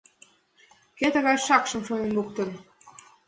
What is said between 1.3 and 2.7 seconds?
шакшым шонен луктын?